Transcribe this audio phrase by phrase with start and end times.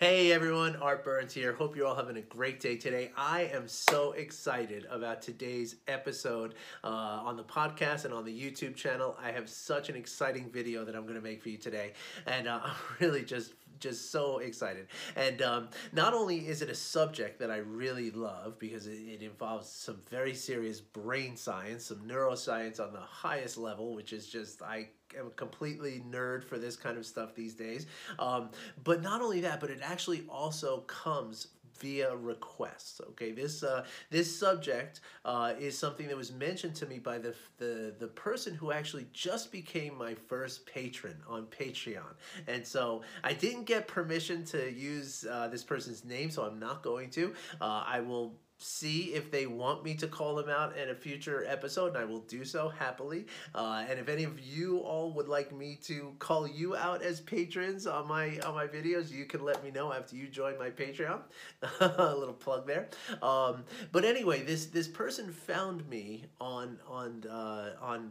[0.00, 1.52] Hey everyone, Art Burns here.
[1.52, 3.10] Hope you're all having a great day today.
[3.18, 8.74] I am so excited about today's episode uh, on the podcast and on the YouTube
[8.74, 9.18] channel.
[9.22, 11.92] I have such an exciting video that I'm going to make for you today,
[12.24, 14.86] and uh, I'm really just just so excited.
[15.16, 19.22] And um, not only is it a subject that I really love because it, it,
[19.22, 24.62] involves some very serious brain science, some neuroscience on the highest level, which is just,
[24.62, 24.88] I
[25.18, 27.86] am a completely nerd for this kind of stuff these days.
[28.18, 28.50] Um,
[28.84, 31.48] but not only that, but it actually also comes
[31.80, 33.00] via requests.
[33.10, 37.34] Okay, this uh, this subject uh, is something that was mentioned to me by the,
[37.58, 42.14] the the person who actually just became my first patron on Patreon,
[42.46, 46.82] and so I didn't get permission to use uh, this person's name, so I'm not
[46.82, 47.34] going to.
[47.60, 51.44] Uh, I will see if they want me to call them out in a future
[51.48, 53.26] episode, and I will do so happily.
[53.54, 57.20] Uh, and if any of you all would like me to call you out as
[57.20, 60.70] patrons on my on my videos, you can let me know after you join my
[60.70, 61.20] Patreon.
[61.80, 62.88] a little plug there.
[63.22, 68.10] Um, but anyway, this this person found me on on uh, on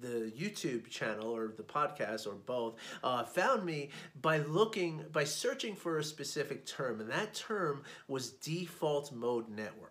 [0.00, 3.90] the YouTube channel or the podcast or both uh, found me
[4.20, 9.89] by looking by searching for a specific term, and that term was default mode network.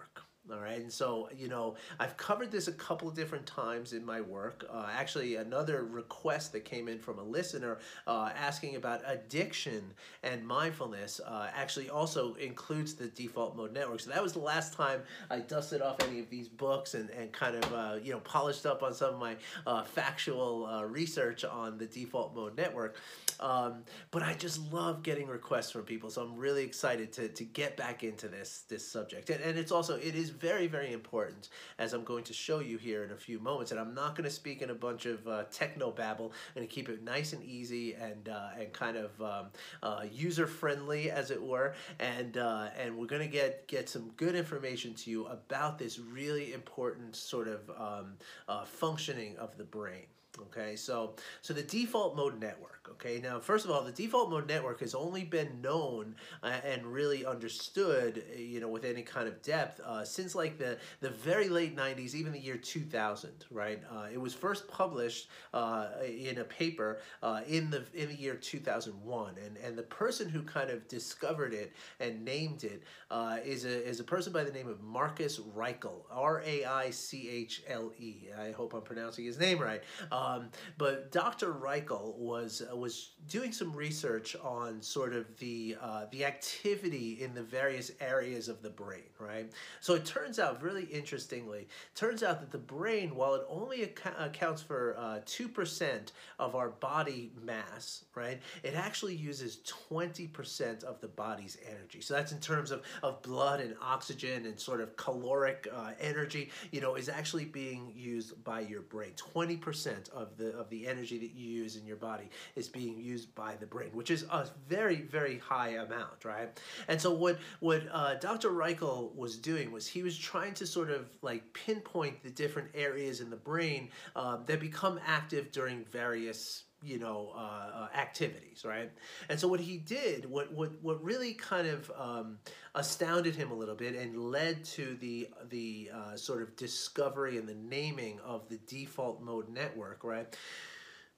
[0.52, 4.04] All right, and so you know I've covered this a couple of different times in
[4.04, 4.66] my work.
[4.72, 10.46] Uh, actually, another request that came in from a listener uh, asking about addiction and
[10.46, 14.00] mindfulness uh, actually also includes the default mode network.
[14.00, 17.32] So that was the last time I dusted off any of these books and, and
[17.32, 19.36] kind of uh, you know polished up on some of my
[19.68, 22.96] uh, factual uh, research on the default mode network.
[23.40, 27.44] Um, but I just love getting requests from people, so I'm really excited to, to
[27.46, 29.30] get back into this this subject.
[29.30, 32.78] And, and it's also it is very, very important, as I'm going to show you
[32.78, 33.72] here in a few moments.
[33.72, 36.32] And I'm not going to speak in a bunch of uh, techno babble.
[36.50, 39.46] I'm going to keep it nice and easy and uh, and kind of um,
[39.84, 41.74] uh, user friendly, as it were.
[42.00, 46.00] And uh, and we're going to get get some good information to you about this
[46.00, 48.14] really important sort of um,
[48.48, 50.06] uh, functioning of the brain.
[50.42, 52.79] Okay, so so the default mode network.
[52.88, 56.86] Okay, now first of all, the default mode network has only been known uh, and
[56.86, 61.50] really understood, you know, with any kind of depth uh, since like the the very
[61.50, 63.32] late '90s, even the year 2000.
[63.52, 68.16] Right, uh, it was first published uh, in a paper uh, in the in the
[68.16, 73.38] year 2001, and and the person who kind of discovered it and named it uh,
[73.44, 77.30] is a is a person by the name of Marcus Raichle, R A I C
[77.30, 78.28] H L E.
[78.40, 79.82] I hope I'm pronouncing his name right.
[80.12, 81.54] Um, but Dr.
[81.54, 87.34] Raichle was uh, was doing some research on sort of the uh, the activity in
[87.34, 89.50] the various areas of the brain, right?
[89.80, 93.94] So it turns out, really interestingly, turns out that the brain, while it only ac
[94.18, 100.28] accounts for uh, two uh, percent of our body mass, right, it actually uses twenty
[100.28, 102.02] percent of the body's energy.
[102.02, 106.52] So that's in terms of of blood and oxygen and sort of caloric uh, energy.
[106.72, 109.12] You know, is actually being used by your brain.
[109.16, 112.30] Twenty percent of the of the energy that you use in your body
[112.60, 116.60] is being used by the brain, which is a very very high amount, right?
[116.88, 118.50] And so what what uh, Dr.
[118.50, 123.22] Raichle was doing was he was trying to sort of like pinpoint the different areas
[123.22, 128.90] in the brain uh, that become active during various you know uh, uh, activities right
[129.28, 132.38] and so what he did what what what really kind of um,
[132.76, 137.48] astounded him a little bit and led to the the uh, sort of discovery and
[137.48, 140.38] the naming of the default mode network right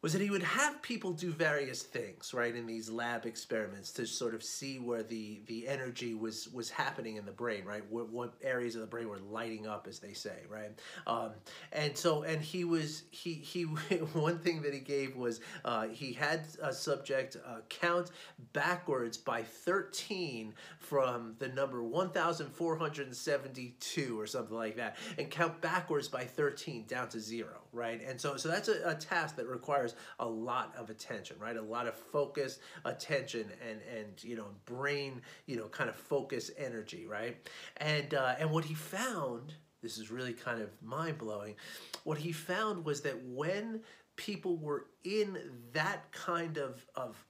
[0.02, 4.08] was that he would have people do various things, right, in these lab experiments to
[4.08, 8.10] sort of see where the, the energy was, was happening in the brain, right, what,
[8.10, 10.72] what areas of the brain were lighting up, as they say, right,
[11.06, 11.30] um,
[11.72, 13.62] and so, and he was, he, he,
[14.14, 18.10] one thing that he gave was uh, he had a subject uh, count
[18.54, 26.24] backwards by 13 from the number 1,472 or something like that, and count backwards by
[26.24, 30.28] 13 down to zero, right, and so, so that's a, a task that requires a
[30.28, 31.56] lot of attention, right?
[31.56, 36.52] A lot of focus, attention, and and you know brain, you know, kind of focus
[36.58, 37.38] energy, right?
[37.78, 41.56] And uh, and what he found, this is really kind of mind blowing.
[42.04, 43.82] What he found was that when
[44.16, 45.38] people were in
[45.74, 47.24] that kind of of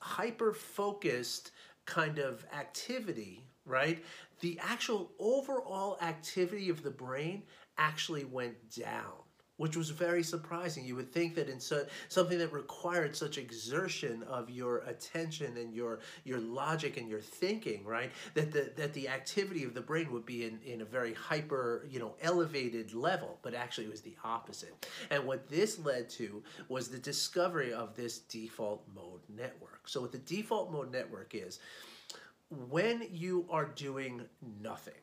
[0.00, 1.52] hyper focused
[1.86, 4.04] kind of activity, right?
[4.40, 7.42] The actual overall activity of the brain
[7.78, 9.23] actually went down
[9.56, 10.84] which was very surprising.
[10.84, 15.72] You would think that in so, something that required such exertion of your attention and
[15.72, 18.10] your your logic and your thinking, right?
[18.34, 21.86] That the that the activity of the brain would be in, in a very hyper,
[21.88, 24.86] you know, elevated level, but actually it was the opposite.
[25.10, 29.88] And what this led to was the discovery of this default mode network.
[29.88, 31.60] So what the default mode network is,
[32.70, 34.22] when you are doing
[34.62, 34.94] nothing,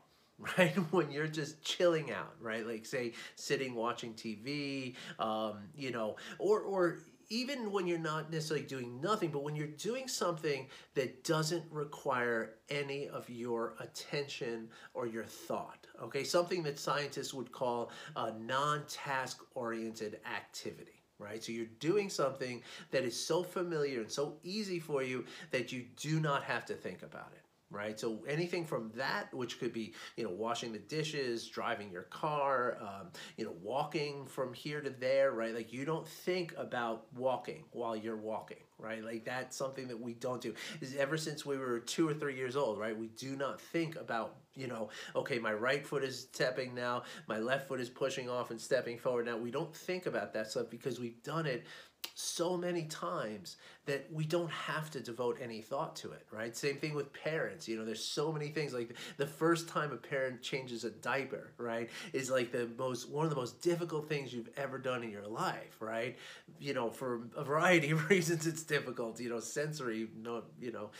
[0.57, 0.73] right?
[0.91, 2.65] When you're just chilling out, right?
[2.65, 6.99] Like say sitting watching TV, um, you know, or or
[7.29, 12.55] even when you're not necessarily doing nothing, but when you're doing something that doesn't require
[12.69, 16.25] any of your attention or your thought, okay?
[16.25, 21.43] Something that scientists would call a non-task oriented activity right?
[21.43, 25.85] So you're doing something that is so familiar and so easy for you that you
[25.95, 27.40] do not have to think about it
[27.71, 27.99] right?
[27.99, 32.77] So anything from that, which could be, you know, washing the dishes, driving your car,
[32.81, 33.07] um,
[33.37, 35.55] you know, walking from here to there, right?
[35.55, 39.03] Like you don't think about walking while you're walking, right?
[39.03, 40.53] Like that's something that we don't do.
[40.81, 42.97] Is ever since we were two or three years old, right?
[42.97, 47.39] We do not think about, you know, okay, my right foot is stepping now, my
[47.39, 49.37] left foot is pushing off and stepping forward now.
[49.37, 51.65] We don't think about that stuff because we've done it
[52.15, 56.55] so many times that we don't have to devote any thought to it, right?
[56.55, 57.67] Same thing with parents.
[57.67, 61.53] You know, there's so many things like the first time a parent changes a diaper,
[61.57, 65.11] right, is like the most one of the most difficult things you've ever done in
[65.11, 66.17] your life, right?
[66.59, 70.91] You know, for a variety of reasons it's difficult, you know, sensory, no, you know,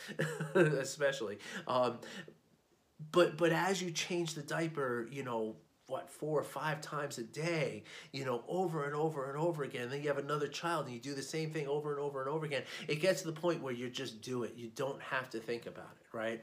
[0.54, 1.38] especially.
[1.66, 1.98] Um,
[3.10, 5.56] but but as you change the diaper, you know,
[5.86, 7.82] what four or five times a day
[8.12, 9.82] you know over and over and over again.
[9.82, 12.20] And then you have another child and you do the same thing over and over
[12.20, 12.62] and over again.
[12.88, 14.54] It gets to the point where you just do it.
[14.56, 16.42] You don't have to think about it right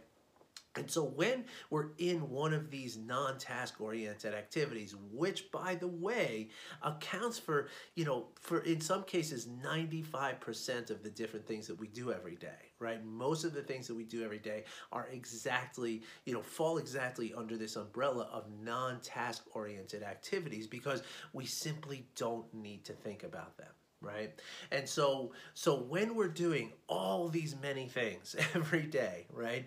[0.76, 6.50] and so when we're in one of these non-task oriented activities, which by the way
[6.84, 11.88] accounts for, you know, for in some cases 95% of the different things that we
[11.88, 13.04] do every day, right?
[13.04, 17.34] Most of the things that we do every day are exactly, you know, fall exactly
[17.36, 21.02] under this umbrella of non-task oriented activities because
[21.34, 23.70] we simply don't need to think about them
[24.02, 24.32] right?
[24.72, 29.66] And so so when we're doing all these many things every day right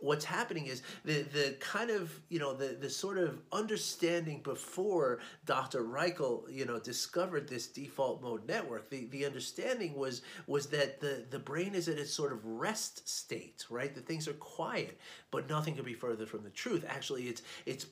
[0.00, 5.20] what's happening is the the kind of you know the the sort of understanding before
[5.46, 11.00] dr Raichle you know discovered this default mode network the the understanding was was that
[11.00, 13.94] the the brain is at its sort of rest state right?
[13.94, 14.98] The things are quiet
[15.30, 16.84] but nothing could be further from the truth.
[16.88, 17.86] Actually it's it's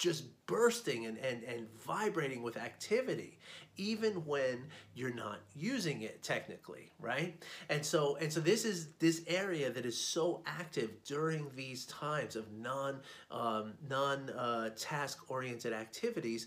[0.00, 3.38] just bursting and, and, and vibrating with activity
[3.76, 4.64] even when
[4.94, 7.42] you're not using it technically right?
[7.68, 12.36] And so and so this is this area that is so active during these times
[12.36, 13.00] of non
[13.30, 16.46] um, non uh, task oriented activities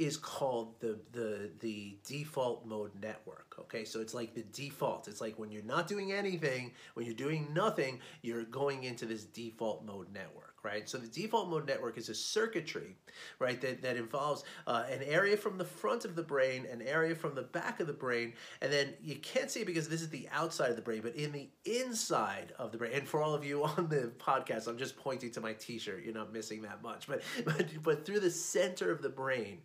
[0.00, 3.84] is called the the the default mode network okay?
[3.84, 5.06] So it's like the default.
[5.06, 9.24] It's like when you're not doing anything when you're doing nothing you're going into this
[9.24, 10.88] default mode network right?
[10.88, 12.96] So the default mode network is a circuitry,
[13.38, 17.14] right, that, that involves uh, an area from the front of the brain, an area
[17.14, 20.10] from the back of the brain, and then you can't see it because this is
[20.10, 23.34] the outside of the brain, but in the inside of the brain, and for all
[23.34, 26.82] of you on the podcast, I'm just pointing to my t-shirt, you're not missing that
[26.82, 29.60] much, but, but, but through the center of the brain,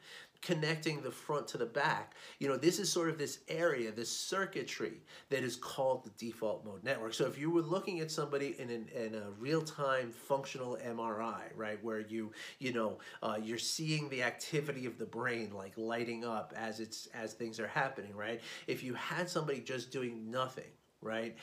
[0.46, 2.14] connecting the front to the back.
[2.40, 6.64] You know, this is sort of this area, this circuitry that is called the default
[6.64, 7.16] mode network.
[7.16, 11.84] So if you were looking at somebody in, an, in a real-time functional MRI, right,
[11.84, 16.54] where you, you know, uh, you're seeing the activity of the brain like lighting up
[16.56, 18.40] as it's as things are happening, right?
[18.68, 20.72] If you had somebody just doing nothing,
[21.06, 21.36] right?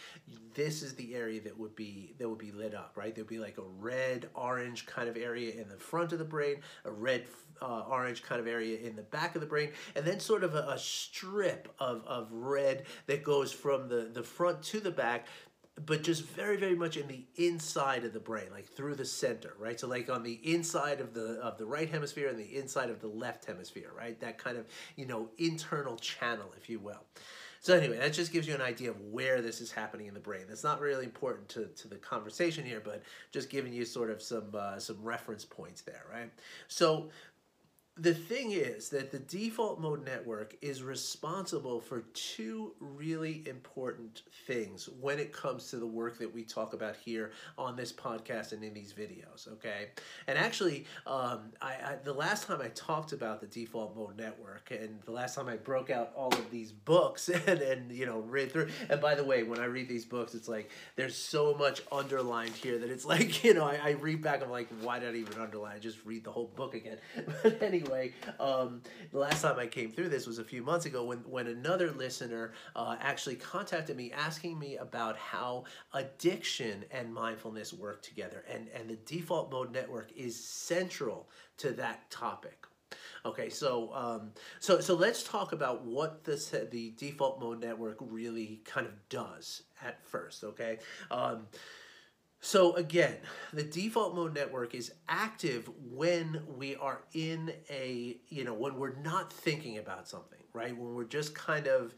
[0.54, 3.14] This is the area that would be that would be lit up right?
[3.14, 6.56] There'd be like a red orange kind of area in the front of the brain
[6.84, 7.24] a red
[7.62, 10.54] uh, orange kind of area in the back of the brain and then sort of
[10.54, 15.26] a, a strip of, of red that goes from the the front to the back
[15.86, 19.54] but just very very much in the inside of the brain like through the center
[19.58, 19.78] right?
[19.78, 23.00] So like on the inside of the of the right hemisphere and the inside of
[23.00, 24.20] the left hemisphere right?
[24.20, 27.04] That kind of you know internal channel if you will
[27.62, 30.20] so anyway, that just gives you an idea of where this is happening in the
[30.20, 30.42] brain.
[30.48, 34.20] That's not really important to, to the conversation here, but just giving you sort of
[34.20, 36.28] some uh, some reference points there, right?
[36.66, 37.10] So
[37.98, 44.88] the thing is that the default mode network is responsible for two really important things
[45.00, 48.64] when it comes to the work that we talk about here on this podcast and
[48.64, 49.88] in these videos okay?
[50.26, 54.70] And actually um, I, I, the last time i talked about the default mode network
[54.70, 58.20] and the last time i broke out all of these books and, and you know
[58.20, 61.54] read through and by the way when i read these books it's like there's so
[61.54, 64.98] much underlined here that it's like you know i, I read back i'm like why
[64.98, 65.76] did i even underline?
[65.76, 66.98] I just read the whole book again.
[67.42, 70.86] But anyway anyway, um, the last time I came through this was a few months
[70.86, 77.12] ago when, when another listener uh, actually contacted me asking me about how addiction and
[77.12, 78.44] mindfulness work together.
[78.50, 82.66] And, and the default mode network is central to that topic.
[83.24, 88.60] Okay, so um, so so let's talk about what this the default mode network really
[88.64, 90.44] kind of does at first.
[90.44, 90.78] Okay.
[91.10, 91.46] Um,
[92.44, 93.14] So again,
[93.52, 98.96] the default mode network is active when we are in a, you know, when we're
[98.96, 100.76] not thinking about something, right?
[100.76, 101.94] When we're just kind of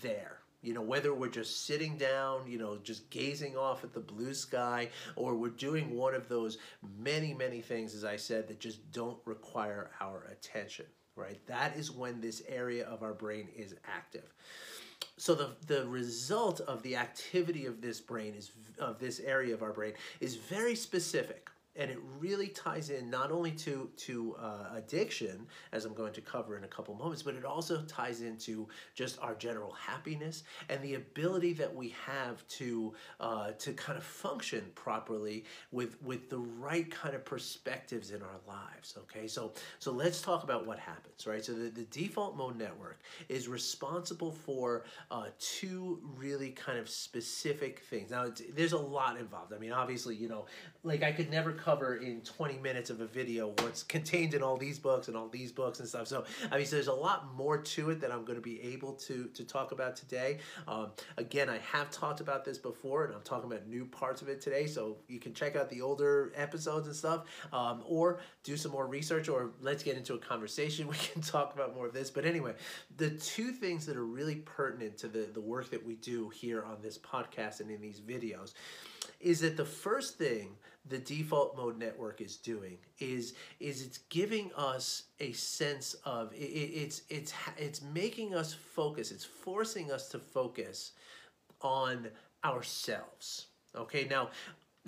[0.00, 0.38] there.
[0.62, 4.34] You know, whether we're just sitting down, you know, just gazing off at the blue
[4.34, 6.58] sky, or we're doing one of those
[6.96, 10.86] many, many things, as I said, that just don't require our attention,
[11.16, 11.44] right?
[11.46, 14.32] That is when this area of our brain is active
[15.16, 19.62] so the the result of the activity of this brain is of this area of
[19.62, 24.74] our brain is very specific and it really ties in not only to to uh,
[24.74, 28.68] addiction as i'm going to cover in a couple moments but it also ties into
[28.94, 34.04] just our general happiness and the ability that we have to uh, to kind of
[34.04, 39.26] function properly with with the right kind of perspectives in our lives okay?
[39.26, 41.44] So so let's talk about what happens right?
[41.44, 47.80] So the, the default mode network is responsible for uh, two really kind of specific
[47.80, 48.10] things.
[48.10, 49.52] Now there's a lot involved.
[49.52, 50.46] I mean obviously you know
[50.88, 54.56] like i could never cover in 20 minutes of a video what's contained in all
[54.56, 56.06] these books and all these books and stuff.
[56.06, 58.60] So, I mean, so there's a lot more to it that I'm going to be
[58.62, 60.38] able to, to talk about today.
[60.66, 64.28] Um, again, I have talked about this before and I'm talking about new parts of
[64.28, 64.66] it today.
[64.66, 68.86] So you can check out the older episodes and stuff um, or do some more
[68.86, 70.88] research or let's get into a conversation.
[70.88, 72.10] We can talk about more of this.
[72.10, 72.54] But anyway,
[72.96, 76.64] the two things that are really pertinent to the, the work that we do here
[76.64, 78.54] on this podcast and in these videos
[79.20, 80.56] is that the first thing
[80.88, 86.36] the default mode network is doing is is it's giving us a sense of it,
[86.36, 90.92] it's it's it's making us focus it's forcing us to focus
[91.60, 92.08] on
[92.44, 93.46] ourselves.
[93.76, 94.30] Okay now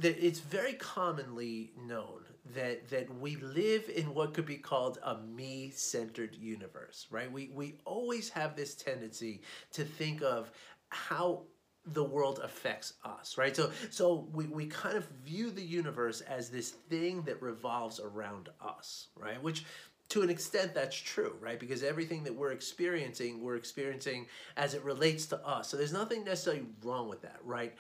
[0.02, 2.23] it's very commonly known
[2.54, 7.30] that that we live in what could be called a me-centered universe right?
[7.30, 9.42] We we always have this tendency
[9.73, 10.50] to think of
[10.88, 11.42] how
[11.87, 13.57] the world affects us, right?
[13.57, 18.49] So so we, we kind of view the universe as this thing that revolves around
[18.61, 19.43] us, right?
[19.43, 19.65] Which
[20.11, 21.59] to an extent that's true, right?
[21.59, 25.69] Because everything that we're experiencing, we're experiencing as it relates to us.
[25.69, 27.75] So there's nothing necessarily wrong with that, right?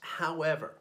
[0.00, 0.74] However,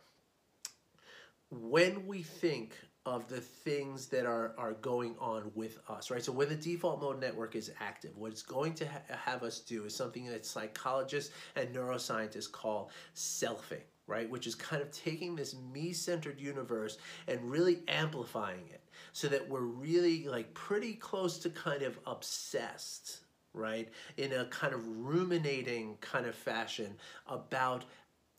[1.51, 2.73] when we think
[3.07, 6.21] of the things that are, are going on with us, right?
[6.21, 9.59] So when the default mode network is active, what it's going to ha have us
[9.59, 14.29] do is something that psychologists and neuroscientists call selfing, right?
[14.29, 16.97] Which is kind of taking this me-centered universe
[17.29, 18.81] and really amplifying it
[19.13, 23.21] so that we're really like pretty close to kind of obsessed,
[23.53, 23.87] right?
[24.17, 26.93] In a kind of ruminating kind of fashion
[27.25, 27.85] about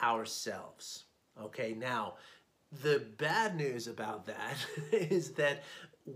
[0.03, 1.05] ourselves.
[1.41, 2.15] Okay, now
[2.71, 4.57] the bad news about that
[4.93, 5.63] is that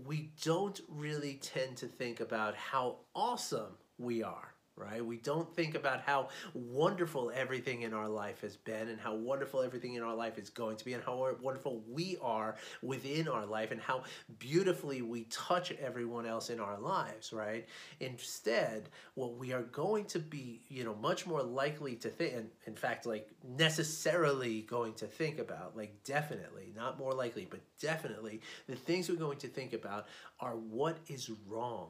[0.05, 5.05] we don't really tend to think about how awesome we are right?
[5.05, 9.61] We don't think about how wonderful everything in our life has been and how wonderful
[9.61, 13.45] everything in our life is going to be and how wonderful we are within our
[13.45, 14.03] life and how
[14.39, 17.67] beautifully we touch everyone else in our lives, right?
[17.99, 22.49] Instead, what we are going to be, you know, much more likely to think, and
[22.65, 28.41] in fact, like necessarily going to think about, like definitely, not more likely, but definitely,
[28.67, 30.07] the things we're going to think about
[30.39, 31.89] are what is wrong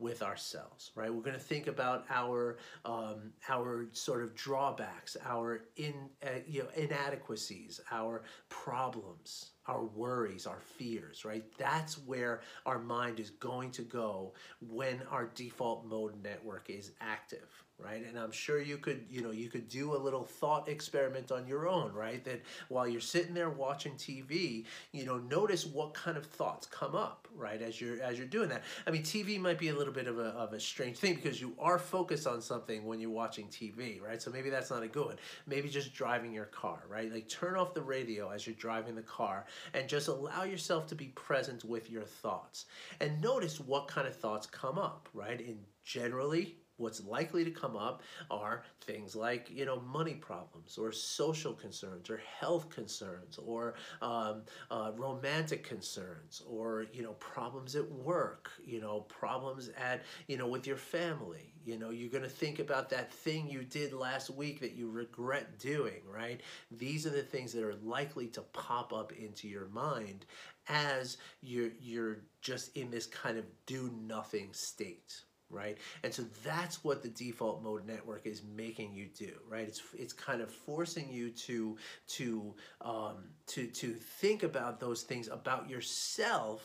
[0.00, 1.12] with ourselves, right?
[1.12, 6.62] We're going to think about our um, our sort of drawbacks, our in uh, you
[6.62, 11.44] know inadequacies, our problems, our worries, our fears, right?
[11.58, 17.48] That's where our mind is going to go when our default mode network is active,
[17.82, 18.04] right?
[18.06, 21.46] And I'm sure you could, you know, you could do a little thought experiment on
[21.46, 22.24] your own, right?
[22.24, 26.94] That while you're sitting there watching TV, you know, notice what kind of thoughts come
[26.94, 27.60] up, right?
[27.60, 28.62] As you're as you're doing that.
[28.86, 31.40] I mean, TV might be a little bit of a of a strange thing because
[31.40, 34.20] you are focused on something when you're watching TV, right?
[34.20, 35.16] So maybe that's not a good one.
[35.46, 37.12] Maybe just driving your car, right?
[37.12, 40.94] Like turn off the radio as you're driving the car and just allow yourself to
[40.94, 42.66] be present with your thoughts.
[43.00, 45.40] And notice what kind of thoughts come up, right?
[45.40, 50.90] And generally what's likely to come up are things like you know money problems or
[50.90, 57.90] social concerns or health concerns or um, uh, romantic concerns or you know problems at
[57.90, 61.52] work you know problems at you know with your family.
[61.64, 64.90] You know you're going to think about that thing you did last week that you
[64.90, 66.40] regret doing right?
[66.70, 70.24] These are the things that are likely to pop up into your mind
[70.68, 75.78] as you're you're just in this kind of do nothing state right?
[76.02, 79.66] And so that's what the default mode network is making you do, right?
[79.66, 81.76] It's it's kind of forcing you to
[82.08, 83.16] to um,
[83.48, 86.62] to to think about those things about yourself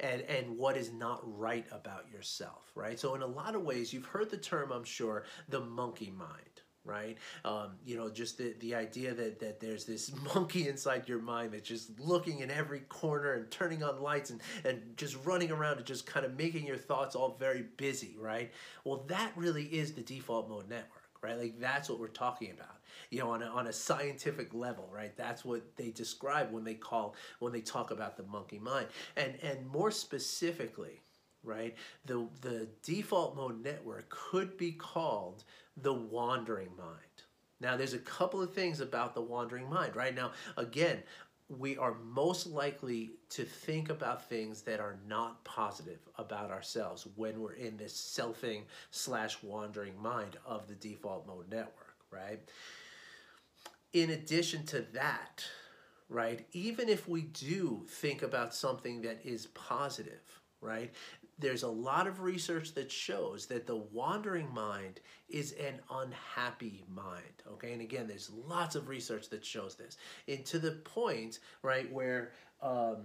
[0.00, 2.98] and and what is not right about yourself, right?
[2.98, 6.57] So in a lot of ways, you've heard the term, I'm sure, the monkey mind
[6.88, 7.16] right?
[7.44, 11.52] Um, you know, just the, the idea that, that there's this monkey inside your mind
[11.52, 15.76] that's just looking in every corner and turning on lights and, and just running around
[15.76, 18.50] and just kind of making your thoughts all very busy, right?
[18.84, 21.38] Well, that really is the default mode network, right?
[21.38, 22.78] Like that's what we're talking about
[23.10, 26.74] you know on a, on a scientific level right that's what they describe when they
[26.74, 31.00] call when they talk about the monkey mind and and more specifically
[31.44, 35.44] right the the default mode network could be called
[35.82, 36.96] the wandering mind.
[37.60, 39.96] Now, there's a couple of things about the wandering mind.
[39.96, 41.02] Right now, again,
[41.48, 47.40] we are most likely to think about things that are not positive about ourselves when
[47.40, 52.40] we're in this selfing slash wandering mind of the default mode network, right?
[53.94, 55.44] In addition to that,
[56.10, 60.20] right, even if we do think about something that is positive,
[60.60, 60.92] right,
[61.38, 67.42] there's a lot of research that shows that the wandering mind is an unhappy mind
[67.50, 71.90] okay and again there's lots of research that shows this and to the point right
[71.92, 72.96] where um,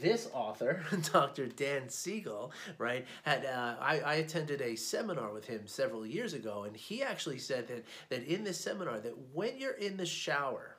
[0.00, 1.46] this author, Dr.
[1.46, 6.64] Dan Siegel, right, had uh, I, I attended a seminar with him several years ago,
[6.64, 10.76] and he actually said that that in this seminar that when you're in the shower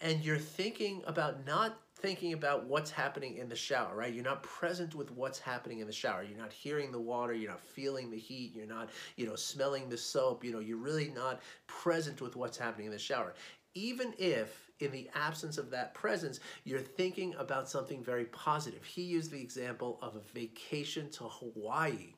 [0.00, 4.12] and you're thinking about not thinking about what's happening in the shower, right?
[4.12, 6.22] You're not present with what's happening in the shower.
[6.22, 9.88] You're not hearing the water, you're not feeling the heat, you're not, you know, smelling
[9.88, 13.34] the soap, you know, you're really not present with what's happening in the shower.
[13.74, 18.84] Even if in the absence of that presence, you're thinking about something very positive.
[18.84, 22.14] He used the example of a vacation to Hawaii.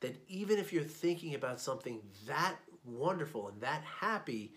[0.00, 4.54] That even if you're thinking about something that wonderful and that happy,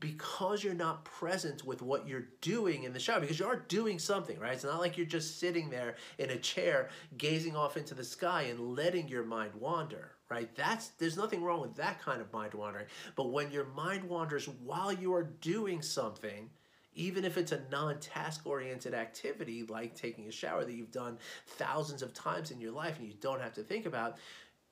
[0.00, 3.98] because you're not present with what you're doing in the shower because you are doing
[3.98, 4.54] something right?
[4.54, 8.42] It's not like you're just sitting there in a chair gazing off into the sky
[8.42, 10.54] and letting your mind wander right?
[10.56, 12.86] That's there's nothing wrong with that kind of mind wandering.
[13.16, 16.48] But when your mind wanders while you are doing something
[16.94, 22.02] even if it's a non-task oriented activity like taking a shower that you've done thousands
[22.02, 24.18] of times in your life and you don't have to think about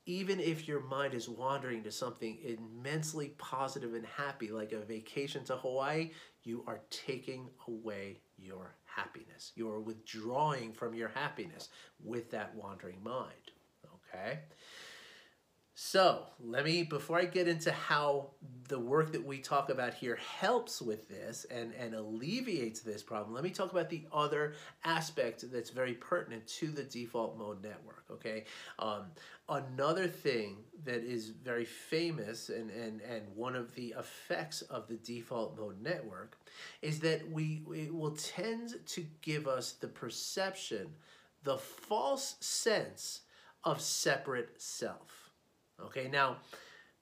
[0.07, 5.45] even if your mind is wandering to something immensely positive and happy, like a vacation
[5.45, 6.11] to Hawaii,
[6.43, 9.53] you are taking away your happiness.
[9.55, 11.69] You are withdrawing from your happiness
[12.03, 13.53] with that wandering mind.
[14.15, 14.41] Okay?
[15.83, 18.33] So, let me, before I get into how
[18.69, 23.35] the work that we talk about here helps with this and, and alleviates this problem,
[23.35, 24.53] let me talk about the other
[24.85, 28.45] aspect that's very pertinent to the default mode network, okay?
[28.79, 29.07] Um,
[29.49, 34.97] another thing that is very famous and, and, and one of the effects of the
[34.97, 36.37] default mode network
[36.83, 40.89] is that we, it will tend to give us the perception,
[41.43, 43.23] the false sense
[43.65, 45.20] of separate self
[45.87, 46.39] Okay, now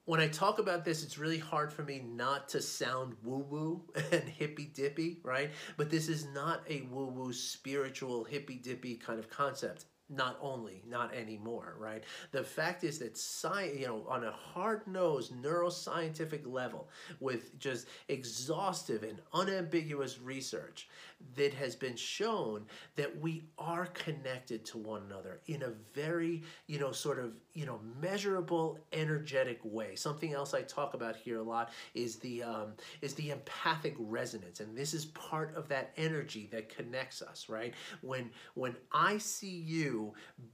[0.05, 3.83] when I talk about this, it's really hard for me not to sound woo woo
[4.11, 5.51] and hippy dippy, right?
[5.77, 10.81] But this is not a woo woo spiritual hippy dippy kind of concept not only,
[10.87, 12.03] not anymore, right?
[12.31, 19.03] The fact is that science, you know, on a hard-nosed neuroscientific level, with just exhaustive
[19.03, 20.87] and unambiguous research,
[21.35, 26.79] that has been shown that we are connected to one another in a very, you
[26.79, 29.95] know, sort of, you know, measurable, energetic way.
[29.95, 34.61] Something else I talk about here a lot is the um, is the empathic resonance,
[34.61, 37.73] and this is part of that energy that connects us, right?
[38.01, 39.98] When when I see you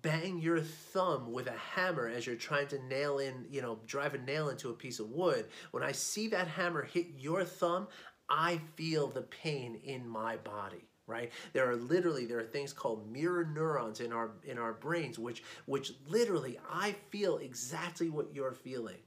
[0.01, 4.13] bang your thumb with a hammer as you're trying to nail in, you know, drive
[4.13, 7.87] a nail into a piece of wood, when I see that hammer hit your thumb,
[8.29, 11.31] I feel the pain in my body right?
[11.53, 15.43] There are literally there are things called mirror neurons in our in our brains which
[15.65, 18.97] which literally i feel exactly what you're feeling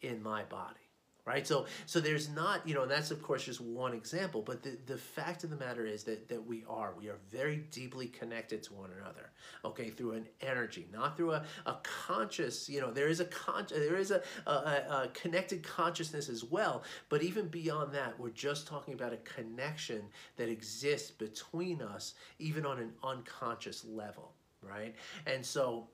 [0.00, 0.83] in my body
[1.24, 1.46] right?
[1.46, 4.76] So so there's not you know and that's of course just one example but the,
[4.86, 8.62] the fact of the matter is that that we are we are very deeply connected
[8.64, 9.30] to one another
[9.64, 13.66] okay through an energy not through a, a conscious you know there is a con
[13.70, 18.66] there is a, a, a connected consciousness as well but even beyond that we're just
[18.66, 20.02] talking about a connection
[20.36, 24.32] that exists between us even on an unconscious level
[24.66, 24.94] right?
[25.26, 25.88] And so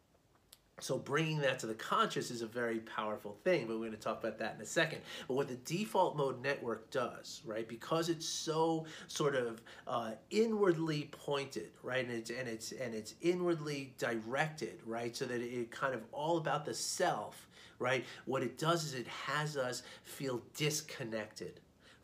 [0.81, 3.99] so bringing that to the conscious is a very powerful thing, but we're going to
[3.99, 5.01] talk about that in a second.
[5.29, 11.09] But what the default mode network does, right, because it's so sort of uh, inwardly
[11.13, 15.95] pointed, right, and it's and it's and it's inwardly directed, right, so that it kind
[15.95, 18.05] of all about the self, right.
[18.25, 21.61] What it does is it has us feel disconnected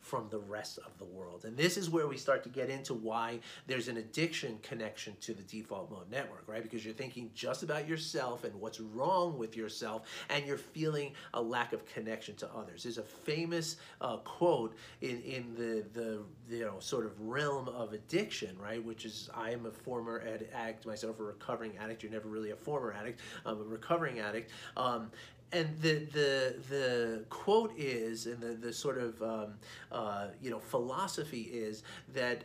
[0.07, 1.43] from the rest of the world.
[1.43, 5.33] And this is where we start to get into why there's an addiction connection to
[5.33, 6.63] the default mode network, right?
[6.63, 11.41] Because you're thinking just about yourself and what's wrong with yourself, and you're feeling a
[11.41, 12.83] lack of connection to others.
[12.83, 17.91] There's a famous uh, quote in, in the, the you know sort of realm of
[17.91, 18.83] addiction, right?
[18.83, 22.01] Which is I am a former addict myself, a recovering addict.
[22.01, 23.19] You're never really a former addict.
[23.45, 24.51] I'm a recovering addict.
[24.77, 25.11] Um,
[25.51, 29.53] and the the the quote is, and the the sort of um,
[29.91, 31.83] uh, you know philosophy is
[32.13, 32.43] that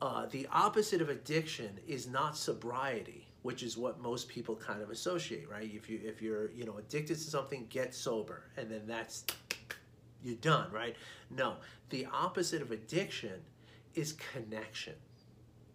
[0.00, 4.90] uh, the opposite of addiction is not sobriety which is what most people kind of
[4.90, 5.70] associate right?
[5.72, 9.24] If you if you're you know addicted to something get sober and then that's
[10.22, 10.96] you're done right?
[11.30, 11.56] No
[11.90, 13.40] the opposite of addiction
[13.94, 14.94] is connection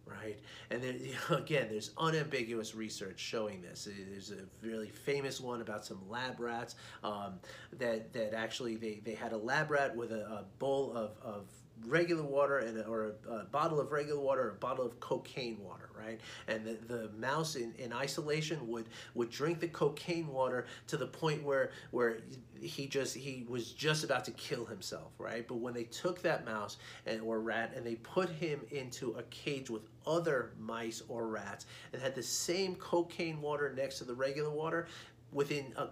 [0.06, 0.40] right?
[0.70, 3.88] And then you know, again, there's unambiguous research showing this.
[4.10, 7.40] There's a really famous one about some lab rats um,
[7.78, 11.46] that that actually they, they had a lab rat with a, a bowl of, of
[11.88, 15.58] regular water and or a, a, bottle of regular water or a bottle of cocaine
[15.62, 16.20] water right?
[16.48, 21.08] And the, the mouse in, in isolation would would drink the cocaine water to the
[21.08, 22.18] point where where
[22.62, 25.48] he just he was just about to kill himself right?
[25.48, 29.24] But when they took that mouse and or rat and they put him into a
[29.24, 34.14] cage with other mice or rats and had the same cocaine water next to the
[34.14, 34.88] regular water
[35.34, 35.88] within a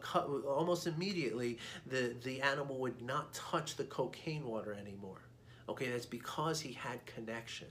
[0.47, 5.21] almost immediately the the animal would not touch the cocaine water anymore
[5.69, 7.67] Okay, that's because he had connection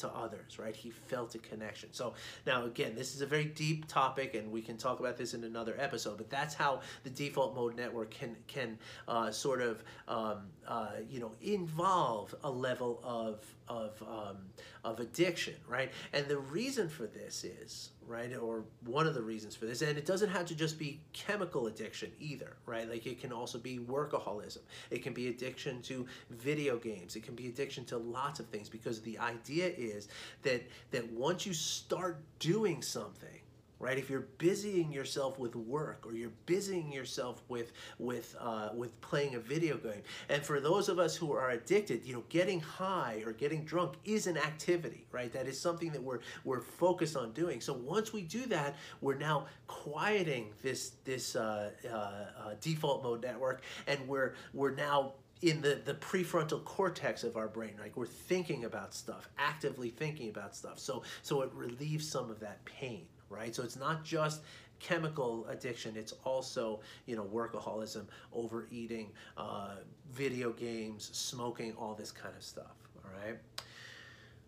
[0.00, 0.74] to others, right?
[0.74, 1.90] He felt a connection.
[1.92, 2.14] So
[2.46, 5.44] now again, this is a very deep topic, and we can talk about this in
[5.44, 6.16] another episode.
[6.16, 11.20] But that's how the default mode network can can uh, sort of um, uh, you
[11.20, 14.36] know involve a level of of um,
[14.84, 15.90] of addiction, right?
[16.12, 18.36] And the reason for this is right?
[18.36, 19.82] Or one of the reasons for this.
[19.82, 22.90] And it doesn't have to just be chemical addiction either, right?
[22.90, 24.58] Like it can also be workaholism.
[24.90, 27.14] It can be addiction to video games.
[27.14, 30.08] It can be addiction to lots of things because the idea is
[30.42, 33.39] that that once you start doing something,
[33.80, 33.98] right?
[33.98, 39.34] If you're busying yourself with work or you're busying yourself with with uh, with playing
[39.34, 43.22] a video game, and for those of us who are addicted, you know, getting high
[43.24, 45.32] or getting drunk is an activity, right?
[45.32, 47.60] That is something that we're we're focused on doing.
[47.60, 53.22] So once we do that, we're now quieting this this uh, uh, uh default mode
[53.22, 58.04] network, and we're we're now in the, the prefrontal cortex of our brain like we're
[58.04, 63.06] thinking about stuff actively thinking about stuff so so it relieves some of that pain
[63.30, 63.54] right?
[63.54, 64.42] So it's not just
[64.80, 69.74] chemical addiction it's also you know workaholism overeating uh,
[70.10, 73.38] video games smoking all this kind of stuff all right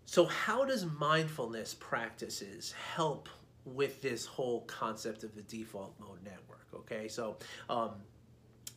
[0.06, 3.28] so how does mindfulness practices help
[3.64, 7.36] with this whole concept of the default mode network okay so
[7.70, 7.90] um,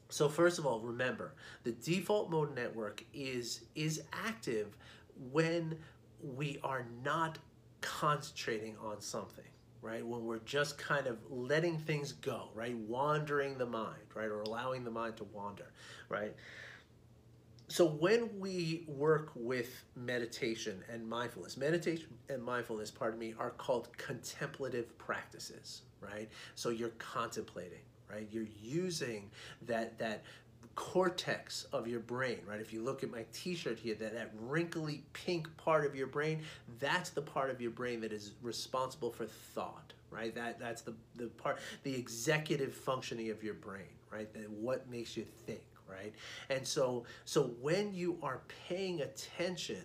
[0.10, 4.78] so first of all remember the default mode network is is active
[5.32, 5.76] when
[6.36, 7.38] we are not
[7.82, 9.46] concentrating on something
[9.86, 10.06] right?
[10.06, 12.76] When we're just kind of letting things go, right?
[12.76, 14.26] Wandering the mind, right?
[14.26, 15.72] Or allowing the mind to wander,
[16.10, 16.34] right?
[17.68, 23.96] So when we work with meditation and mindfulness, meditation and mindfulness, pardon me, are called
[23.98, 26.30] contemplative practices, right?
[26.56, 28.28] So you're contemplating, right?
[28.32, 29.30] You're using
[29.68, 30.24] that that
[30.76, 32.60] cortex of your brain, right?
[32.60, 36.42] If you look at my t-shirt here, that, that wrinkly pink part of your brain,
[36.80, 40.36] that's the part of your brain that is responsible for thought, right?
[40.36, 44.32] That that's the, the part, the executive functioning of your brain, right?
[44.34, 46.14] That what makes you think, right?
[46.50, 49.84] And so so when you are paying attention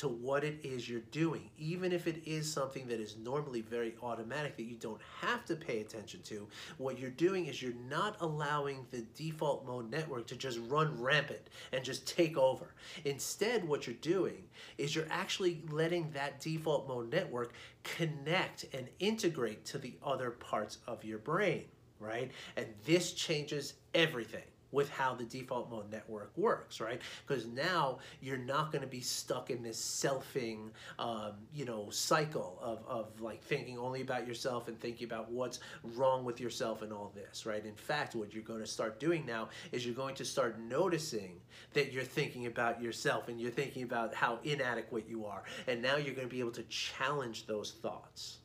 [0.00, 3.94] to what it is you're doing, even if it is something that is normally very
[4.02, 6.48] automatic that you don't have to pay attention to.
[6.78, 11.50] What you're doing is you're not allowing the default mode network to just run rampant
[11.72, 12.72] and just take over.
[13.04, 14.44] Instead, what you're doing
[14.78, 17.52] is you're actually letting that default mode network
[17.84, 21.64] connect and integrate to the other parts of your brain,
[21.98, 22.30] right?
[22.56, 27.00] And this changes everything with how the default mode network works, right?
[27.26, 32.58] Because now you're not going to be stuck in this selfing, um, you know, cycle
[32.62, 36.92] of, of like thinking only about yourself and thinking about what's wrong with yourself and
[36.92, 37.64] all this, right?
[37.64, 41.40] In fact, what you're going to start doing now is you're going to start noticing
[41.72, 45.42] that you're thinking about yourself and you're thinking about how inadequate you are.
[45.66, 48.38] And now you're going to be able to challenge those thoughts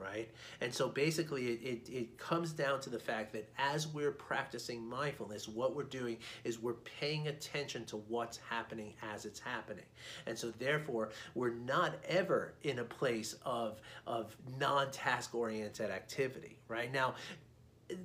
[0.00, 0.28] right?
[0.60, 4.88] And so basically, it, it, it, comes down to the fact that as we're practicing
[4.88, 9.84] mindfulness, what we're doing is we're paying attention to what's happening as it's happening.
[10.26, 16.58] And so, therefore, we're not ever in a place of, of non task oriented activity,
[16.68, 16.92] right?
[16.92, 17.14] Now,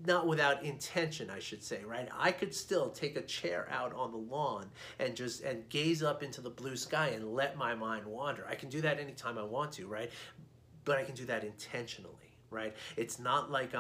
[0.06, 4.12] not without intention i should say right i could still take a chair out on
[4.12, 4.66] the lawn
[5.00, 8.56] and just and gaze up into the blue sky and let my mind wander i
[8.56, 10.12] can do that anytime i want to right
[10.86, 12.12] but i can do that intentionally
[12.52, 13.74] right it's not like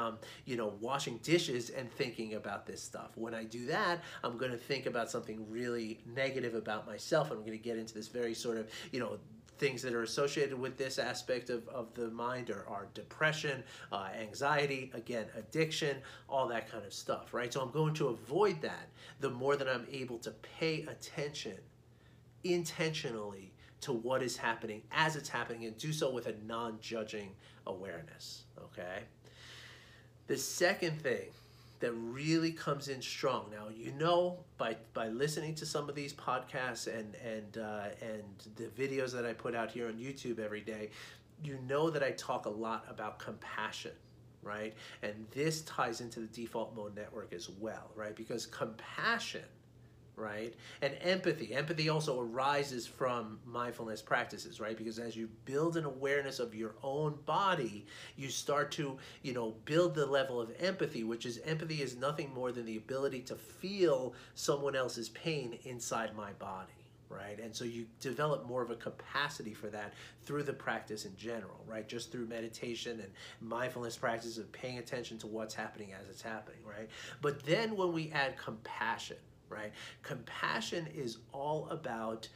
[0.45, 4.51] you know washing dishes and thinking about this stuff when i do that i'm going
[4.51, 8.33] to think about something really negative about myself i'm going to get into this very
[8.33, 9.17] sort of you know
[9.57, 14.09] things that are associated with this aspect of, of the mind are, are depression, uh,
[14.19, 17.53] anxiety, again, addiction, all that kind of stuff, right?
[17.53, 18.89] So I'm going to avoid that
[19.21, 21.57] the more that I'm able to pay attention
[22.43, 23.53] intentionally
[23.85, 27.29] to what is happening as it's happening and do so with a non judging
[27.67, 29.03] awareness, okay?
[30.27, 31.27] The second thing
[31.79, 33.45] that really comes in strong.
[33.51, 38.23] Now you know by by listening to some of these podcasts and and uh, and
[38.55, 40.89] the videos that I put out here on YouTube every day,
[41.43, 43.91] you know that I talk a lot about compassion,
[44.41, 44.73] right?
[45.03, 48.15] And this ties into the default mode network as well, right?
[48.15, 49.43] Because compassion
[50.15, 50.53] right?
[50.81, 51.53] And empathy.
[51.53, 54.77] Empathy also arises from mindfulness practices, right?
[54.77, 59.55] Because as you build an awareness of your own body, you start to, you know,
[59.65, 63.35] build the level of empathy, which is empathy is nothing more than the ability to
[63.35, 66.71] feel someone else's pain inside my body.
[67.07, 69.93] Right, and so you develop more of a capacity for that
[70.25, 71.87] through the practice in general, right?
[71.87, 76.59] Just through meditation and mindfulness practices of paying attention to what's happening as it's happening,
[76.67, 76.89] right?
[77.21, 79.17] But then when we add compassion,
[79.49, 79.71] right?
[80.03, 82.27] Compassion is all about,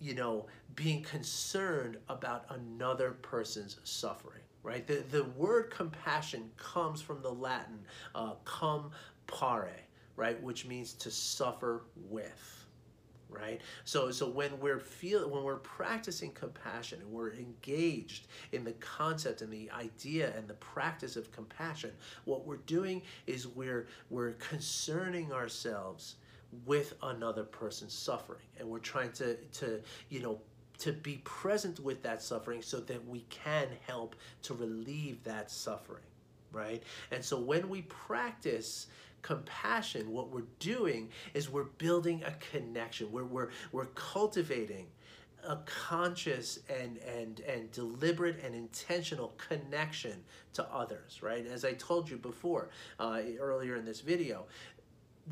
[0.00, 4.86] you know, being concerned about another person's suffering, right?
[4.86, 7.80] The, the word compassion comes from the Latin
[8.14, 8.90] uh, cum
[9.26, 9.70] pare,
[10.16, 10.40] right?
[10.42, 12.58] Which means to suffer with
[13.30, 18.72] right so so when we're feel when we're practicing compassion and we're engaged in the
[18.72, 21.90] concept and the idea and the practice of compassion
[22.24, 26.16] what we're doing is we're we're concerning ourselves
[26.64, 28.46] with another person's suffering.
[28.58, 30.40] And we're trying to to you know
[30.78, 36.02] to be present with that suffering so that we can help to relieve that suffering
[36.50, 36.82] right?
[37.10, 38.86] And so when we practice
[39.22, 43.10] compassion what we're doing is we're building a connection.
[43.10, 44.86] We're we're, we're cultivating
[45.46, 51.46] a conscious and and and deliberate and intentional connection to others right?
[51.46, 54.46] As i told you before uh, earlier in this video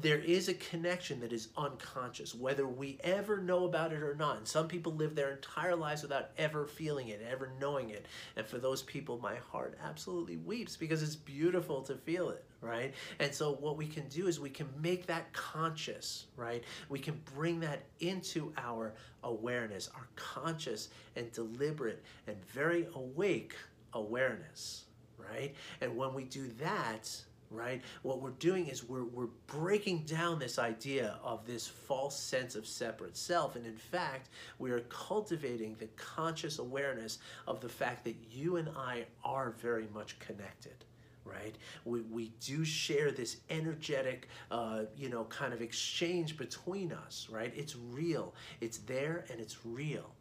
[0.00, 4.38] there is a connection that is unconscious, whether we ever know about it or not.
[4.38, 8.06] And some people live their entire lives without ever feeling it, ever knowing it.
[8.36, 12.94] And for those people, my heart absolutely weeps because it's beautiful to feel it, right?
[13.20, 16.62] And so, what we can do is we can make that conscious, right?
[16.88, 23.54] We can bring that into our awareness, our conscious and deliberate and very awake
[23.94, 24.84] awareness,
[25.18, 25.54] right?
[25.80, 27.10] And when we do that,
[27.50, 27.82] right?
[28.02, 32.66] What we're doing is we're, we're breaking down this idea of this false sense of
[32.66, 33.56] separate self.
[33.56, 38.68] And in fact, we are cultivating the conscious awareness of the fact that you and
[38.76, 40.84] I are very much connected.
[41.24, 47.26] Right, we, we do share this energetic, uh, you know, kind of exchange between us.
[47.28, 50.14] Right, it's real, it's there, and it's real.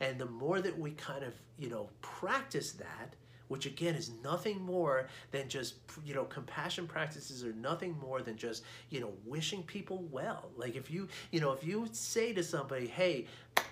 [0.00, 3.16] And the more that we kind of, you know, practice that,
[3.50, 8.36] which again is nothing more than just you know compassion practices are nothing more than
[8.36, 12.42] just you know wishing people well like if you you know if you say to
[12.42, 13.26] somebody hey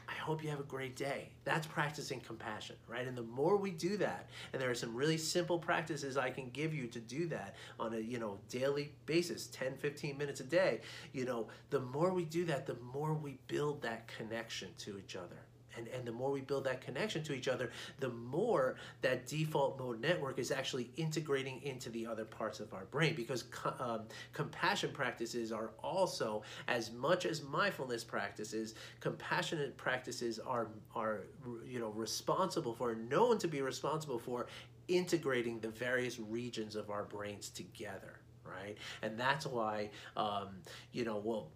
[0.09, 1.29] I hope you have a great day.
[1.45, 3.07] That's practicing compassion, right?
[3.07, 6.51] And the more we do that, and there are some really simple practices I can
[6.51, 10.45] give you to do that on a, you know, daily basis, 10, 15 minutes a
[10.45, 10.81] day,
[11.13, 15.15] you know, the more we do that, the more we build that connection to each
[15.15, 15.37] other.
[15.79, 19.79] And, and the more we build that connection to each other, the more that default
[19.79, 23.45] mode network is actually integrating into the other parts of our brain because
[23.79, 31.21] um, compassion practices are also, as much as mindfulness practices, compassionate practices are, are
[31.67, 34.47] you know, responsible for, known to be responsible for
[34.89, 38.79] integrating the various regions of our brains together right?
[39.03, 40.49] And that's why, um,
[40.93, 41.49] you know, well,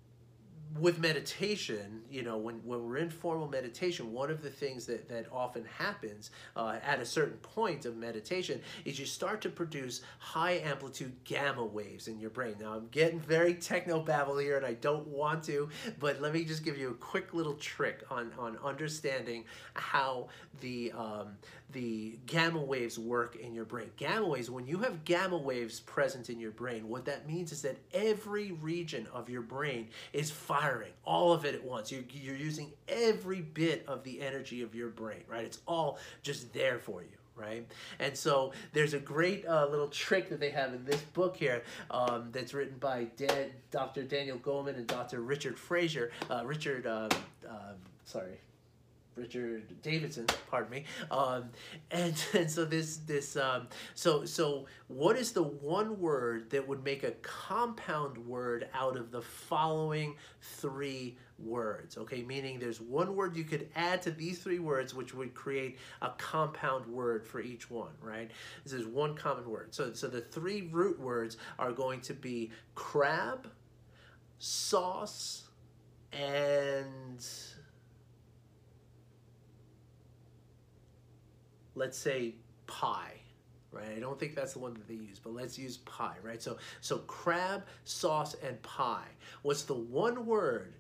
[0.79, 5.09] with meditation, you know, when, when we're in formal meditation, one of the things that,
[5.09, 10.03] that often happens uh, at a certain point of meditation is you start to produce
[10.19, 12.55] high amplitude gamma waves in your brain.
[12.61, 16.45] Now, I'm getting very techno babble here and I don't want to, but let me
[16.45, 20.29] just give you a quick little trick on, on understanding how
[20.61, 21.37] the, um,
[21.73, 23.91] the gamma waves work in your brain.
[23.97, 27.63] Gamma waves, when you have gamma waves present in your brain, what that means is
[27.63, 31.91] that every region of your brain is firing, all of it at once.
[31.91, 35.45] You're, you're using every bit of the energy of your brain, right?
[35.45, 37.67] It's all just there for you right?
[37.99, 41.63] And so there's a great uh, little trick that they have in this book here
[41.91, 44.03] um, that's written by Dan, Dr.
[44.03, 45.23] Daniel Goleman and Dr.
[45.23, 46.11] Richard Frazier.
[46.31, 47.09] Uh, Richard, um,
[48.05, 48.39] sorry,
[49.15, 50.85] Richard Davidson, pardon me.
[51.11, 51.51] Um,
[51.91, 56.83] and, and so this this um, so so what is the one word that would
[56.83, 61.99] make a compound word out of the following three words?
[61.99, 65.79] Okay, meaning there's one word you could add to these three words, which would create
[66.01, 67.93] a compound word for each one.
[68.01, 68.31] Right?
[68.65, 69.75] This is one common word.
[69.75, 73.49] So so the three root words are going to be crab,
[74.39, 75.45] sauce,
[76.13, 77.25] and
[81.75, 82.35] let's say
[82.67, 83.15] pie
[83.73, 83.97] right?
[83.97, 86.43] I don't think that's the one that they use but let's use pie right?
[86.43, 89.09] So so crab sauce and pie
[89.43, 90.75] what's the one word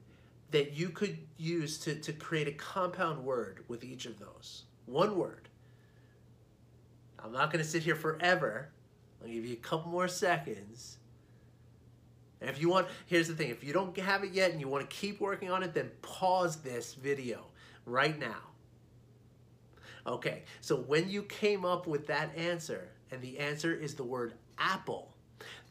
[0.53, 4.65] that you could use to, to create a compound word with each of those.
[4.87, 5.49] One word.
[7.19, 8.69] I'm not to sit here forever.
[9.23, 10.99] I'll give you a couple more seconds.
[12.41, 13.51] And if you want here's the thing.
[13.51, 15.91] If you don't have it yet and you want to keep working on it then
[16.03, 17.47] pause this video
[17.87, 18.52] right now
[20.07, 24.35] Okay, so when you came up with that answer, and the answer is the word
[24.59, 25.13] apple,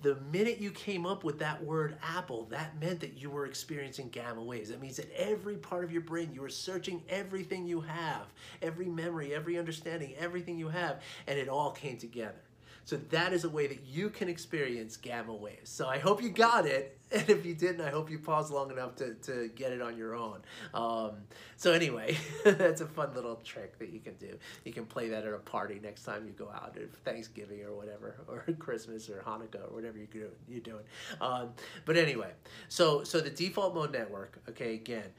[0.01, 4.09] the minute you came up with that word apple, that meant that you were experiencing
[4.09, 4.69] gamma waves.
[4.69, 8.27] That means that every part of your brain, you were searching everything you have,
[8.61, 12.41] every memory, every understanding, everything you have, and it all came together.
[12.85, 15.69] So that is a way that you can experience gamma waves.
[15.69, 16.97] So I hope you got it.
[17.13, 19.97] And if you didn't, I hope you paused long enough to, to get it on
[19.97, 20.39] your own.
[20.73, 21.11] Um,
[21.57, 24.39] so anyway, that's a fun little trick that you can do.
[24.63, 27.73] You can play that at a party next time you go out at Thanksgiving or
[27.73, 30.85] whatever, or Christmas or Hanukkah or whatever you're doing.
[31.19, 31.49] Um,
[31.83, 32.31] but anyway,
[32.69, 35.11] so so the default mode network, okay, again,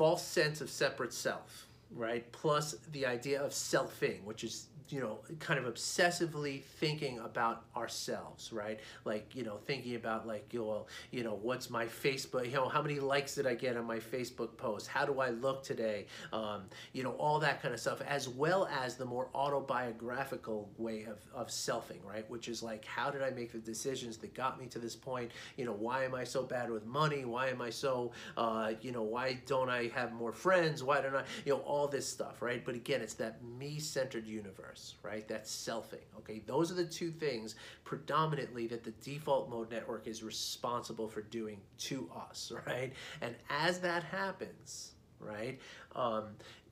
[0.00, 2.32] false sense of separate self, right?
[2.32, 8.52] Plus the idea of selfing, which is you know, kind of obsessively thinking about ourselves,
[8.52, 8.80] right?
[9.04, 12.68] Like, you know, thinking about like, you know, you know, what's my Facebook, you know,
[12.68, 14.88] how many likes did I get on my Facebook post?
[14.88, 16.06] How do I look today?
[16.32, 21.04] Um, you know, all that kind of stuff, as well as the more autobiographical way
[21.04, 22.28] of, of selfing, right?
[22.28, 25.30] Which is like, how did I make the decisions that got me to this point?
[25.56, 27.24] You know, why am I so bad with money?
[27.24, 30.82] Why am I so, uh, you know, why don't I have more friends?
[30.82, 32.64] Why don't I, you know, all this stuff, right?
[32.64, 35.26] But again, it's that me-centered universe right?
[35.26, 36.42] That's selfing, okay?
[36.46, 41.60] Those are the two things predominantly that the default mode network is responsible for doing
[41.78, 42.92] to us, right?
[43.20, 45.58] And as that happens, right,
[45.94, 46.24] um,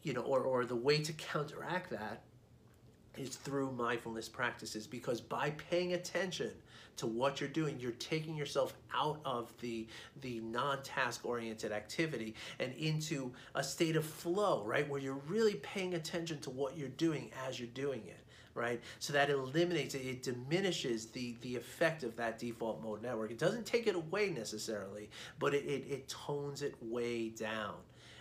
[0.03, 2.23] you know, or, or the way to counteract that
[3.17, 6.53] is through mindfulness practices because by paying attention
[6.99, 7.79] to what you're doing.
[7.81, 9.87] You're taking yourself out of the
[10.21, 14.89] the non-task oriented activity and into a state of flow right?
[14.89, 18.21] Where you're really paying attention to what you're doing as you're doing it
[18.55, 18.81] right?
[18.99, 20.01] So that eliminates it.
[20.01, 23.31] It diminishes the the effect of that default mode network.
[23.31, 27.75] It doesn't take it away necessarily but it, it, it tones it way down.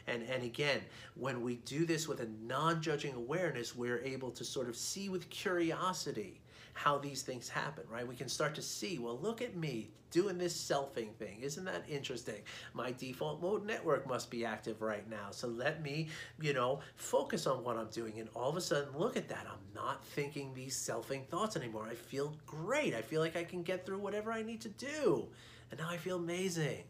[0.07, 0.81] And, and again,
[1.15, 5.09] when we do this with a non judging awareness, we're able to sort of see
[5.09, 6.39] with curiosity
[6.77, 8.07] how these things happen, right?
[8.07, 11.39] We can start to see, well, look at me doing this selfing thing.
[11.41, 12.43] Isn't that interesting?
[12.75, 15.31] My default mode network must be active right now.
[15.31, 16.09] So let me,
[16.39, 18.19] you know, focus on what I'm doing.
[18.19, 19.47] And all of a sudden, look at that.
[19.49, 21.87] I'm not thinking these selfing thoughts anymore.
[21.89, 22.93] I feel great.
[22.93, 25.27] I feel like I can get through whatever I need to do.
[25.71, 26.83] And now I feel amazing.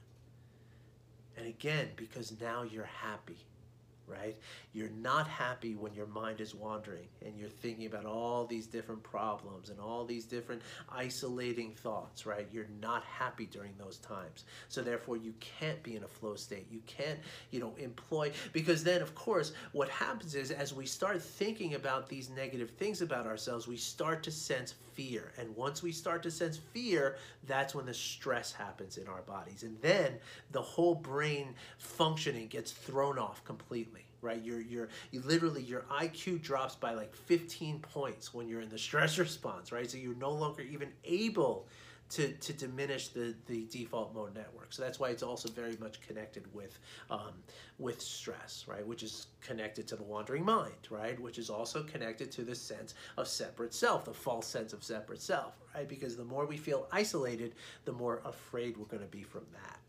[1.37, 3.37] And again, because now you're happy
[4.07, 4.37] right?
[4.73, 9.03] You're not happy when your mind is wandering and you're thinking about all these different
[9.03, 12.47] problems and all these different isolating thoughts, right?
[12.51, 14.45] You're not happy during those times.
[14.69, 16.67] So therefore you can't be in a flow state.
[16.71, 17.19] You can't,
[17.51, 22.07] you know, employ because then of course what happens is as we start thinking about
[22.07, 25.31] these negative things about ourselves, we start to sense fear.
[25.37, 29.63] And once we start to sense fear, that's when the stress happens in our bodies.
[29.63, 30.13] And then
[30.51, 34.43] the whole brain functioning gets thrown off completely right?
[34.43, 38.77] Your your you literally your IQ drops by like 15 points when you're in the
[38.77, 39.89] stress response, right?
[39.89, 41.67] So you're no longer even able
[42.09, 44.71] to, to diminish the, the default mode network.
[44.71, 47.33] So that's why it's also very much connected with um,
[47.79, 48.85] with stress, right?
[48.85, 51.19] Which is connected to the wandering mind, right?
[51.19, 55.21] Which is also connected to the sense of separate self, the false sense of separate
[55.21, 55.87] self, right?
[55.87, 59.79] Because the more we feel isolated, the more afraid we're going to be from that.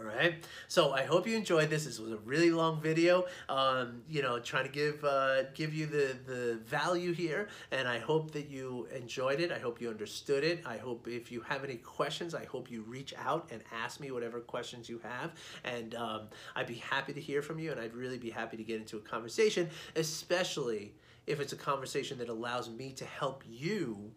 [0.00, 0.42] All right.
[0.66, 1.84] So I hope you enjoyed this.
[1.84, 3.26] This was a really long video.
[3.50, 7.98] Um, you know, trying to give uh, give you the the value here, and I
[7.98, 9.52] hope that you enjoyed it.
[9.52, 10.62] I hope you understood it.
[10.64, 14.10] I hope if you have any questions, I hope you reach out and ask me
[14.10, 15.32] whatever questions you have,
[15.64, 18.64] and um, I'd be happy to hear from you, and I'd really be happy to
[18.64, 20.94] get into a conversation, especially
[21.26, 24.12] if it's a conversation that allows me to help you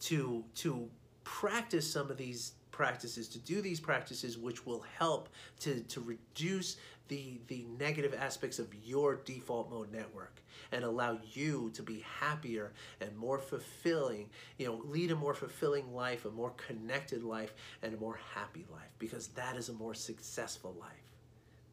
[0.00, 0.88] to to
[1.24, 6.76] practice some of these practices, to do these practices which will help to, to reduce
[7.08, 12.72] the, the negative aspects of your default mode network and allow you to be happier
[13.00, 17.94] and more fulfilling, you know, lead a more fulfilling life, a more connected life, and
[17.94, 20.90] a more happy life because that is a more successful life.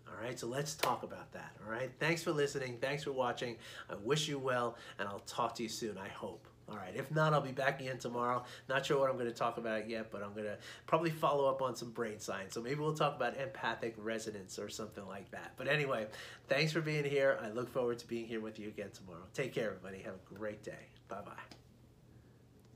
[0.07, 1.53] All right, so let's talk about that.
[1.65, 2.77] All right, thanks for listening.
[2.79, 3.57] Thanks for watching.
[3.89, 6.47] I wish you well, and I'll talk to you soon, I hope.
[6.73, 8.43] All right, if not, I'll be back again tomorrow.
[8.67, 10.57] Not sure what I'm going to talk about yet, but I'm going to
[10.87, 12.55] probably follow up on some brain science.
[12.55, 15.53] So maybe we'll talk about empathic resonance or something like that.
[15.55, 16.07] But anyway,
[16.47, 17.37] thanks for being here.
[17.43, 19.25] I look forward to being here with you again tomorrow.
[19.35, 20.01] Take care, everybody.
[20.01, 20.87] Have a great day.
[21.07, 21.62] Bye bye.